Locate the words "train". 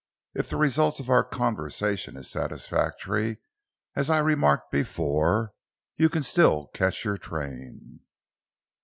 7.19-7.99